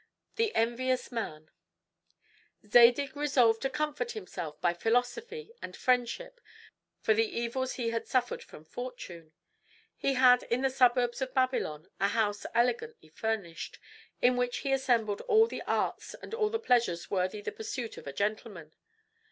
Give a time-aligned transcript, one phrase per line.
[0.35, 1.51] THE ENVIOUS MAN
[2.65, 6.41] Zadig resolved to comfort himself by philosophy and friendship
[7.01, 9.31] for the evils he had suffered from fortune.
[9.95, 13.77] He had in the suburbs of Babylon a house elegantly furnished,
[14.23, 18.07] in which he assembled all the arts and all the pleasures worthy the pursuit of
[18.07, 18.73] a gentleman.